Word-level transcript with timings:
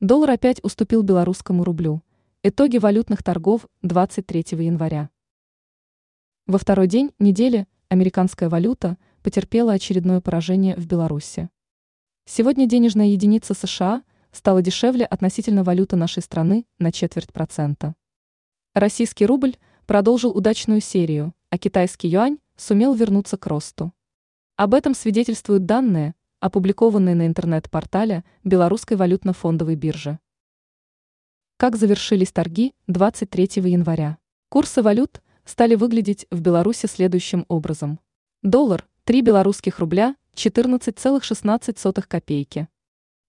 Доллар 0.00 0.32
опять 0.32 0.62
уступил 0.62 1.02
белорусскому 1.02 1.64
рублю. 1.64 2.02
Итоги 2.42 2.76
валютных 2.76 3.22
торгов 3.22 3.66
23 3.80 4.44
января. 4.62 5.08
Во 6.46 6.58
второй 6.58 6.86
день 6.86 7.12
недели 7.18 7.66
американская 7.88 8.50
валюта 8.50 8.98
потерпела 9.22 9.72
очередное 9.72 10.20
поражение 10.20 10.76
в 10.76 10.86
Беларуси. 10.86 11.48
Сегодня 12.26 12.66
денежная 12.66 13.06
единица 13.06 13.54
США 13.54 14.02
стала 14.32 14.60
дешевле 14.60 15.06
относительно 15.06 15.64
валюты 15.64 15.96
нашей 15.96 16.22
страны 16.22 16.66
на 16.78 16.92
четверть 16.92 17.32
процента. 17.32 17.94
Российский 18.74 19.24
рубль 19.24 19.56
продолжил 19.86 20.30
удачную 20.30 20.82
серию, 20.82 21.32
а 21.48 21.56
китайский 21.56 22.08
юань 22.08 22.36
сумел 22.56 22.92
вернуться 22.92 23.38
к 23.38 23.46
росту. 23.46 23.94
Об 24.56 24.74
этом 24.74 24.92
свидетельствуют 24.92 25.64
данные, 25.64 26.14
опубликованные 26.46 27.14
на 27.14 27.26
интернет-портале 27.26 28.24
Белорусской 28.44 28.96
валютно-фондовой 28.96 29.76
биржи. 29.76 30.18
Как 31.58 31.76
завершились 31.76 32.32
торги 32.32 32.74
23 32.86 33.62
января? 33.70 34.16
Курсы 34.48 34.80
валют 34.82 35.20
стали 35.44 35.74
выглядеть 35.74 36.26
в 36.30 36.40
Беларуси 36.40 36.86
следующим 36.86 37.44
образом. 37.48 38.00
Доллар– 38.42 38.88
3 39.04 39.20
белорусских 39.22 39.78
рубля 39.78 40.16
14,16 40.34 42.02
копейки. 42.06 42.68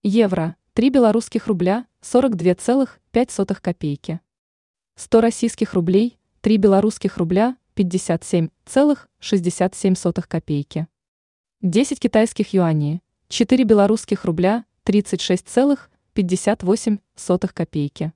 Евро– 0.04 0.58
3 0.74 0.90
белорусских 0.90 1.48
рубля 1.48 1.88
42,5 2.02 3.62
копейки. 3.62 4.20
100 4.96 5.22
российских 5.22 5.74
рублей– 5.74 6.20
3 6.42 6.58
белорусских 6.58 7.16
рубля 7.18 7.56
57,67 7.76 10.28
копейки. 10.28 10.88
10 11.62 12.00
китайских 12.00 12.54
юаней, 12.54 13.02
4 13.30 13.66
белорусских 13.66 14.24
рубля, 14.24 14.64
36,58 14.86 17.00
копейки. 17.54 18.14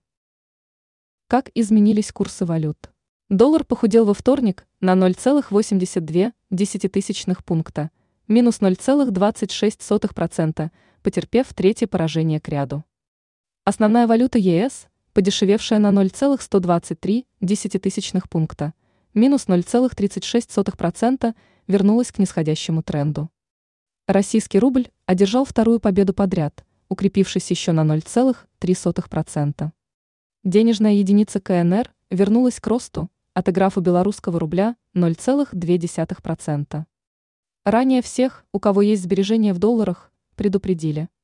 Как 1.28 1.52
изменились 1.54 2.14
курсы 2.14 2.46
валют? 2.46 2.94
Доллар 3.28 3.66
похудел 3.66 4.06
во 4.06 4.14
вторник 4.14 4.66
на 4.80 4.94
0,82 4.94 6.32
пункта, 7.44 7.92
минус 8.30 8.62
0,26%, 8.62 10.72
потерпев 11.04 11.54
третье 11.54 11.88
поражение 11.88 12.40
к 12.40 12.48
ряду. 12.48 12.86
Основная 13.66 14.08
валюта 14.08 14.40
ЕС, 14.40 14.88
подешевевшая 15.12 15.80
на 15.80 15.92
0,123 15.92 17.28
пункта, 18.30 18.74
минус 19.14 19.48
0,36%, 19.48 21.36
вернулась 21.68 22.14
к 22.14 22.18
нисходящему 22.18 22.82
тренду. 22.82 23.30
Российский 24.12 24.60
рубль 24.60 24.90
одержал 25.06 25.46
вторую 25.46 25.80
победу 25.80 26.14
подряд, 26.14 26.66
укрепившись 26.90 27.50
еще 27.50 27.72
на 27.72 27.86
0,3%. 27.86 29.72
Денежная 30.44 30.92
единица 30.92 31.40
КНР 31.40 31.90
вернулась 32.10 32.60
к 32.60 32.68
росту, 32.68 33.10
отыграв 33.34 33.78
у 33.78 33.80
белорусского 33.80 34.38
рубля 34.38 34.76
0,2%. 34.96 36.84
Ранее 37.64 38.02
всех, 38.02 38.44
у 38.52 38.60
кого 38.60 38.82
есть 38.82 39.04
сбережения 39.04 39.54
в 39.54 39.60
долларах, 39.60 40.12
предупредили– 40.36 41.08